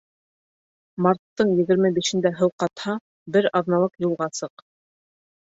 [1.05, 2.97] Марттың егерме бишендә һыу ҡатһа,
[3.37, 4.67] бер аҙналыҡ юлға сыҡ.